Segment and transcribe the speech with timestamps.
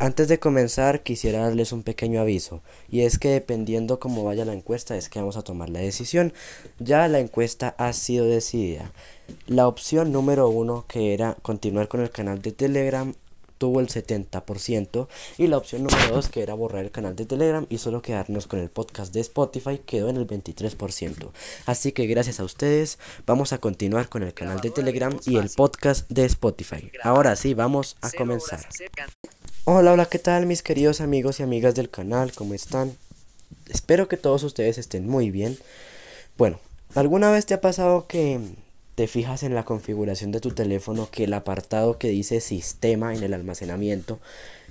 [0.00, 4.54] Antes de comenzar quisiera darles un pequeño aviso y es que dependiendo cómo vaya la
[4.54, 6.32] encuesta es que vamos a tomar la decisión.
[6.78, 8.92] Ya la encuesta ha sido decidida.
[9.46, 13.12] La opción número uno que era continuar con el canal de Telegram
[13.58, 17.66] tuvo el 70% y la opción número 2 que era borrar el canal de Telegram
[17.68, 21.30] y solo quedarnos con el podcast de Spotify quedó en el 23%.
[21.66, 25.50] Así que gracias a ustedes vamos a continuar con el canal de Telegram y el
[25.50, 26.90] podcast de Spotify.
[27.02, 28.66] Ahora sí, vamos a comenzar.
[29.64, 32.32] Hola, hola, ¿qué tal mis queridos amigos y amigas del canal?
[32.32, 32.96] ¿Cómo están?
[33.68, 35.58] Espero que todos ustedes estén muy bien.
[36.38, 36.58] Bueno,
[36.94, 38.40] ¿alguna vez te ha pasado que
[38.94, 43.22] te fijas en la configuración de tu teléfono que el apartado que dice sistema en
[43.22, 44.18] el almacenamiento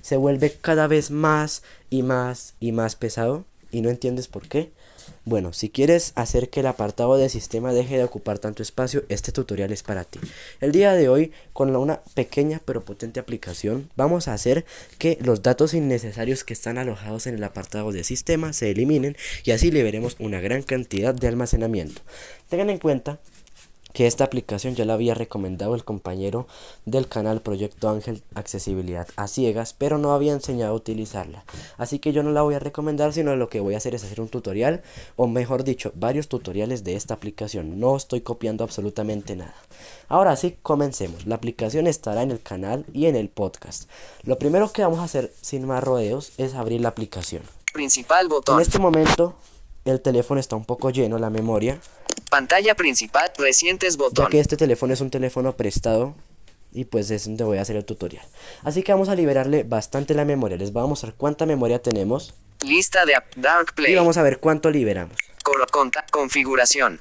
[0.00, 4.70] se vuelve cada vez más y más y más pesado y no entiendes por qué?
[5.24, 9.32] Bueno, si quieres hacer que el apartado de sistema deje de ocupar tanto espacio, este
[9.32, 10.20] tutorial es para ti.
[10.60, 14.64] El día de hoy, con una pequeña pero potente aplicación, vamos a hacer
[14.98, 19.50] que los datos innecesarios que están alojados en el apartado de sistema se eliminen y
[19.50, 22.00] así liberemos una gran cantidad de almacenamiento.
[22.48, 23.18] Tengan en cuenta
[23.98, 26.46] que esta aplicación ya la había recomendado el compañero
[26.84, 31.44] del canal Proyecto Ángel Accesibilidad a Ciegas, pero no había enseñado a utilizarla.
[31.78, 34.04] Así que yo no la voy a recomendar, sino lo que voy a hacer es
[34.04, 34.82] hacer un tutorial,
[35.16, 37.80] o mejor dicho, varios tutoriales de esta aplicación.
[37.80, 39.56] No estoy copiando absolutamente nada.
[40.06, 41.26] Ahora sí, comencemos.
[41.26, 43.90] La aplicación estará en el canal y en el podcast.
[44.22, 47.42] Lo primero que vamos a hacer sin más rodeos es abrir la aplicación.
[47.72, 48.54] Principal botón.
[48.54, 49.34] En este momento
[49.84, 51.80] el teléfono está un poco lleno, la memoria.
[52.30, 54.26] Pantalla principal, recientes Ya botón.
[54.30, 56.14] que este teléfono es un teléfono prestado
[56.72, 58.24] y pues es donde voy a hacer el tutorial.
[58.62, 60.56] Así que vamos a liberarle bastante la memoria.
[60.56, 63.92] Les voy a mostrar cuánta memoria tenemos Lista de app, Dark Play.
[63.92, 65.16] y vamos a ver cuánto liberamos.
[65.70, 67.00] Conta- configuración.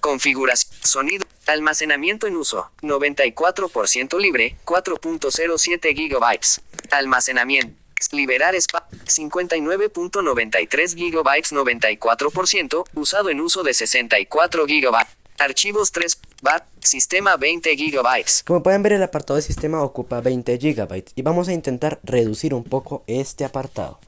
[0.00, 0.72] Configuración.
[0.82, 1.26] Sonido.
[1.46, 2.70] Almacenamiento en uso.
[2.82, 4.56] 94% libre.
[4.64, 6.60] 4.07 gigabytes.
[6.90, 7.74] Almacenamiento.
[8.12, 8.98] Liberar espacio.
[9.06, 12.84] 59.93 gigabytes 94%.
[12.94, 15.16] Usado en uso de 64 gigabytes.
[15.38, 16.66] Archivos 3 bar.
[16.80, 18.42] Sistema 20 gigabytes.
[18.46, 22.54] Como pueden ver el apartado de sistema ocupa 20 GB y vamos a intentar reducir
[22.54, 23.98] un poco este apartado.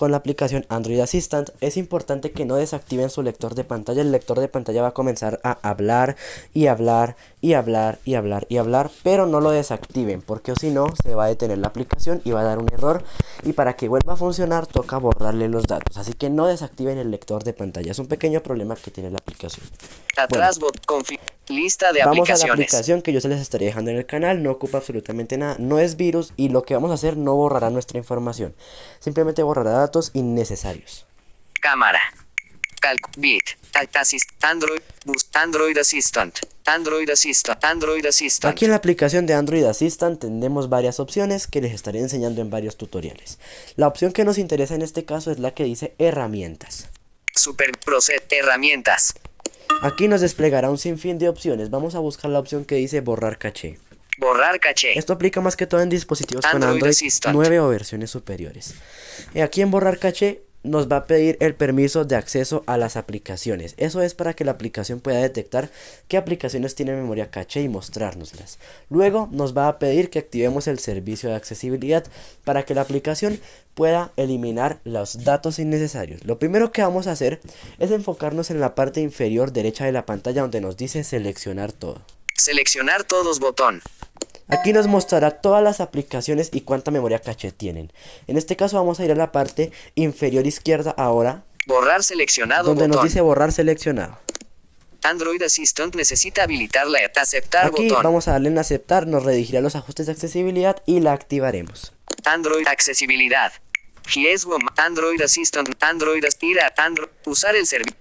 [0.00, 4.00] Con la aplicación Android Assistant es importante que no desactiven su lector de pantalla.
[4.00, 6.16] El lector de pantalla va a comenzar a hablar
[6.54, 10.86] y hablar y hablar y hablar y hablar, pero no lo desactiven porque si no
[11.02, 13.02] se va a detener la aplicación y va a dar un error
[13.42, 15.98] y para que vuelva a funcionar toca borrarle los datos.
[15.98, 17.90] Así que no desactiven el lector de pantalla.
[17.92, 19.66] Es un pequeño problema que tiene la aplicación.
[20.16, 21.18] Atrás confi-
[21.48, 22.52] Lista de Vamos a la aplicaciones.
[22.68, 25.80] aplicación que yo se les estaré dejando en el canal, no ocupa absolutamente nada, no
[25.80, 28.54] es virus y lo que vamos a hacer no borrará nuestra información,
[29.00, 31.06] simplemente borrará datos innecesarios.
[31.60, 32.00] Cámara.
[32.80, 33.42] Calc Bit.
[33.94, 34.30] Assist.
[34.42, 34.80] Android.
[35.34, 36.38] Android Assistant.
[36.66, 37.62] Android Assistant.
[37.64, 38.52] Android Assistant.
[38.52, 42.50] Aquí en la aplicación de Android Assistant tenemos varias opciones que les estaré enseñando en
[42.50, 43.38] varios tutoriales.
[43.76, 46.88] La opción que nos interesa en este caso es la que dice herramientas.
[47.34, 47.72] Super.
[48.30, 49.14] Herramientas.
[49.82, 53.38] Aquí nos desplegará un sinfín de opciones, vamos a buscar la opción que dice borrar
[53.38, 53.78] caché.
[54.20, 54.98] Borrar caché.
[54.98, 57.34] Esto aplica más que todo en dispositivos con Android Android Assistant.
[57.34, 58.74] 9 o versiones superiores.
[59.34, 62.96] Y aquí en borrar caché nos va a pedir el permiso de acceso a las
[62.96, 63.74] aplicaciones.
[63.78, 65.70] Eso es para que la aplicación pueda detectar
[66.06, 68.58] qué aplicaciones tienen memoria caché y mostrárnoslas.
[68.90, 72.04] Luego nos va a pedir que activemos el servicio de accesibilidad
[72.44, 73.40] para que la aplicación
[73.72, 76.24] pueda eliminar los datos innecesarios.
[76.24, 77.40] Lo primero que vamos a hacer
[77.78, 82.02] es enfocarnos en la parte inferior derecha de la pantalla donde nos dice seleccionar todo.
[82.34, 83.80] Seleccionar todos botón.
[84.52, 87.92] Aquí nos mostrará todas las aplicaciones y cuánta memoria caché tienen.
[88.26, 92.88] En este caso vamos a ir a la parte inferior izquierda ahora, Borrar seleccionado donde
[92.88, 94.18] nos dice borrar seleccionado.
[95.02, 98.02] Android Assistant necesita habilitar la aceptar Aquí botón.
[98.02, 101.92] vamos a darle en aceptar, nos redirigirá los ajustes de accesibilidad y la activaremos.
[102.24, 103.52] Android accesibilidad.
[104.76, 107.99] Android Assistant Android Aspira Android usar el servicio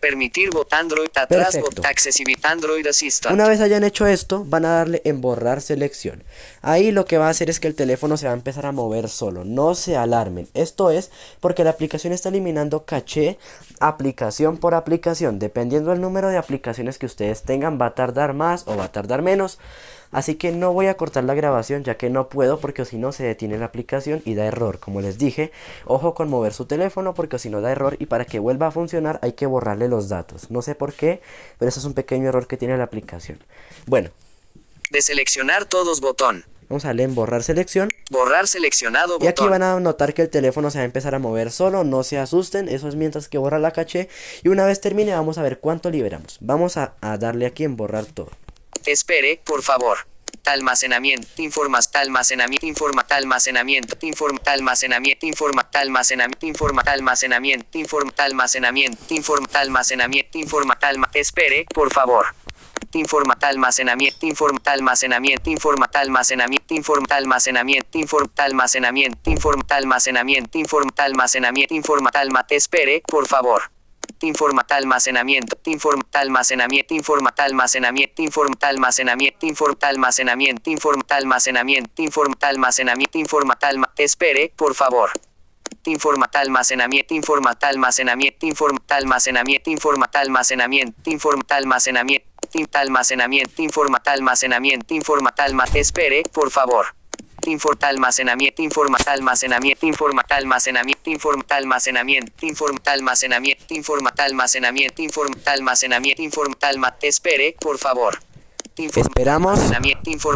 [0.00, 3.34] permitir bot Android atrás bot accesibilidad Android Assistant.
[3.34, 6.22] Una vez hayan hecho esto, van a darle en borrar selección.
[6.62, 8.72] Ahí lo que va a hacer es que el teléfono se va a empezar a
[8.72, 9.44] mover solo.
[9.44, 10.48] No se alarmen.
[10.54, 11.10] Esto es
[11.40, 13.38] porque la aplicación está eliminando caché
[13.80, 15.38] aplicación por aplicación.
[15.38, 18.92] Dependiendo del número de aplicaciones que ustedes tengan, va a tardar más o va a
[18.92, 19.58] tardar menos.
[20.12, 23.12] Así que no voy a cortar la grabación ya que no puedo porque si no
[23.12, 24.80] se detiene la aplicación y da error.
[24.80, 25.52] Como les dije,
[25.86, 28.70] ojo con mover su teléfono porque si no da error y para que vuelva a
[28.72, 30.50] funcionar hay que borrarle los datos.
[30.50, 31.20] No sé por qué,
[31.58, 33.38] pero eso es un pequeño error que tiene la aplicación.
[33.86, 34.10] Bueno,
[34.90, 36.44] De seleccionar todos botón.
[36.68, 37.88] vamos a darle en borrar selección.
[38.10, 39.50] Borrar seleccionado Y aquí botón.
[39.50, 42.18] van a notar que el teléfono se va a empezar a mover solo, no se
[42.18, 44.08] asusten, eso es mientras que borra la caché.
[44.42, 46.38] Y una vez termine vamos a ver cuánto liberamos.
[46.40, 48.30] Vamos a, a darle aquí en borrar todo.
[48.86, 49.98] Espere, por favor.
[50.46, 60.38] Almacenamiento, informas, almacenamiento, informa, almacenamiento, informa, almacenamiento, informa, almacenamiento, informa, almacenamiento, informa, almacenamiento, informa, almacenamiento,
[60.38, 62.34] informa, alma, espere, por favor.
[62.92, 72.10] Informa almacenamiento, informa almacenamiento, informa almacenamiento, informa almacenamiento, informa almacenamiento, informa almacenamiento, informa almacenamiento, informa
[72.14, 73.70] alma, espere, por favor
[74.26, 83.58] informa almacenamiento, informa almacenamiento, informa almacenamiento, informa almacenamiento, informa almacenamiento, informa almacenamiento, informa almacenamiento, informa
[83.62, 85.10] alma, espere, por favor.
[85.86, 92.26] Informa almacenamiento, informa almacenamiento, informa almacenamiento, informa almacenamiento, informa almacenamiento,
[92.74, 96.99] almacenamiento, informa almacenamiento, informa alma, espere, por favor
[97.46, 106.56] informa almacenamiento, informa almacenamiento, informa almacenamiento, informa almacenamiento, informa almacenamiento, informa almacenamiento, informa almacenamiento, informa
[106.62, 108.29] alma, espere, por favor.
[108.86, 109.60] Esperamos.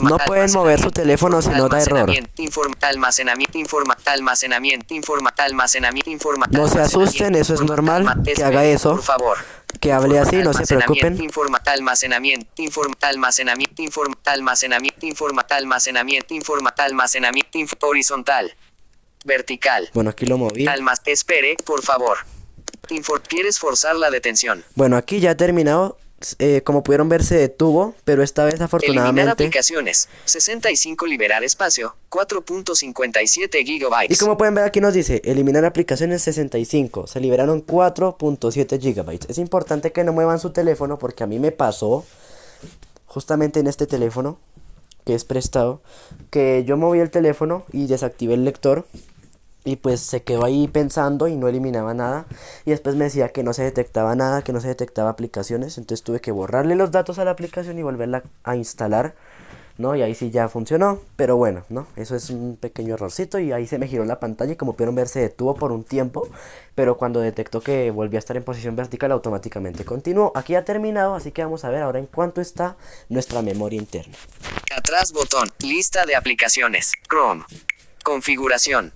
[0.02, 2.10] No pueden mover su teléfono si no da error.
[6.50, 8.92] No se asusten, eso es normal que haga eso.
[8.92, 9.38] Por favor
[9.80, 11.18] que hable así, no se preocupen.
[11.66, 12.62] Almacenamiento,
[13.02, 13.82] almacenamiento,
[14.24, 16.34] almacenamiento, almacenamiento,
[16.78, 18.54] almacenamiento, horizontal,
[19.24, 19.90] vertical.
[19.92, 20.66] Bueno, aquí lo moví.
[20.66, 22.18] Almas, espere, por favor.
[23.28, 24.64] ¿Quieres forzar la detención?
[24.74, 25.98] Bueno, aquí ya ha terminado.
[26.38, 29.20] Eh, como pudieron ver, se detuvo, pero esta vez afortunadamente...
[29.20, 34.16] Eliminar aplicaciones, 65 liberar espacio, 4.57 gigabytes.
[34.16, 39.28] Y como pueden ver aquí nos dice, eliminar aplicaciones 65, se liberaron 4.7 gigabytes.
[39.30, 42.04] Es importante que no muevan su teléfono porque a mí me pasó,
[43.06, 44.38] justamente en este teléfono,
[45.04, 45.82] que es prestado,
[46.30, 48.86] que yo moví el teléfono y desactivé el lector
[49.64, 52.26] y pues se quedó ahí pensando y no eliminaba nada.
[52.64, 55.78] Y después me decía que no se detectaba nada, que no se detectaba aplicaciones.
[55.78, 59.14] Entonces tuve que borrarle los datos a la aplicación y volverla a instalar.
[59.76, 59.96] ¿no?
[59.96, 61.00] Y ahí sí ya funcionó.
[61.16, 61.86] Pero bueno, ¿no?
[61.96, 63.38] Eso es un pequeño errorcito.
[63.38, 65.84] Y ahí se me giró la pantalla y como pudieron ver se detuvo por un
[65.84, 66.28] tiempo.
[66.74, 70.32] Pero cuando detectó que volvió a estar en posición vertical automáticamente continuó.
[70.34, 72.76] Aquí ha terminado, así que vamos a ver ahora en cuánto está
[73.08, 74.14] nuestra memoria interna.
[74.76, 77.44] Atrás botón, lista de aplicaciones, Chrome.
[78.02, 78.92] Configuración,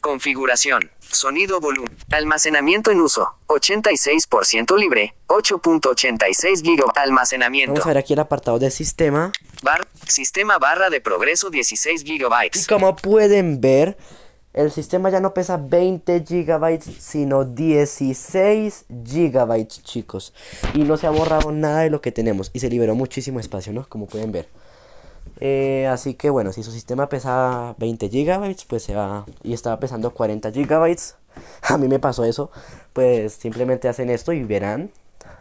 [0.00, 0.90] Configuración.
[1.00, 1.96] Sonido volumen.
[2.10, 3.34] Almacenamiento en uso.
[3.46, 5.14] 86% libre.
[5.26, 6.92] 8.86 GB.
[6.96, 7.72] Almacenamiento.
[7.72, 9.32] Vamos a ver aquí el apartado de sistema.
[9.62, 12.50] Bar, sistema barra de progreso 16 GB.
[12.54, 13.96] Y como pueden ver,
[14.54, 20.32] el sistema ya no pesa 20 GB, sino 16 GB, chicos.
[20.74, 22.50] Y no se ha borrado nada de lo que tenemos.
[22.52, 23.88] Y se liberó muchísimo espacio, ¿no?
[23.88, 24.48] Como pueden ver.
[25.40, 29.80] Eh, así que bueno, si su sistema pesa 20 GB, pues se va y estaba
[29.80, 30.96] pesando 40 GB.
[31.62, 32.50] A mí me pasó eso.
[32.92, 34.90] Pues simplemente hacen esto y verán.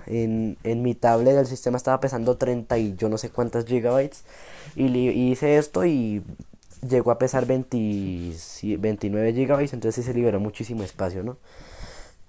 [0.06, 4.24] En, mi tablet el sistema estaba pesando 30 y yo no sé cuántas gigabytes.
[4.76, 6.24] Y, y hice esto y
[6.88, 8.34] llegó a pesar 20,
[8.78, 9.74] 29 gigabytes.
[9.74, 11.38] Entonces sí se liberó muchísimo espacio, ¿no?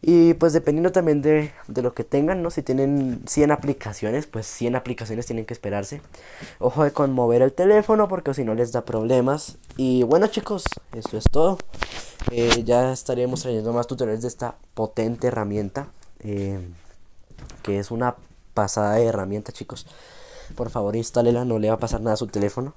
[0.01, 2.51] Y pues dependiendo también de, lo que tengan, ¿no?
[2.51, 6.01] Si tienen 100 aplicaciones, pues 100 aplicaciones tienen que esperarse.
[6.61, 9.57] Ojo de conmover el teléfono porque si no les da problemas.
[9.77, 11.59] Y bueno chicos, eso es todo.
[12.31, 15.89] Eh, ya estaremos trayendo más tutoriales de esta potente herramienta.
[16.21, 16.61] Eh,
[17.63, 18.17] que es una
[18.55, 19.87] pasada de herramienta chicos.
[20.55, 22.75] Por favor instálela, no le va a pasar nada a su teléfono.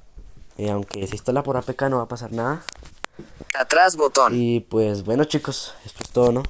[0.57, 2.63] Eh, aunque si instala por APK no va a pasar nada.
[3.57, 4.33] Atrás botón.
[4.35, 6.43] Y pues bueno chicos, esto es todo, ¿no?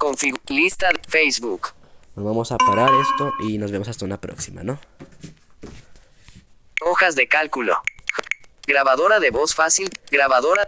[0.00, 1.74] Config lista de Facebook.
[2.16, 4.80] Nos vamos a parar esto y nos vemos hasta una próxima, ¿no?
[6.80, 7.76] Hojas de cálculo.
[8.66, 9.90] Grabadora de voz fácil.
[10.10, 10.64] Grabadora